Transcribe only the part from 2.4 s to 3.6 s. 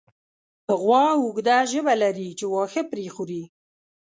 واښه پرې خوري.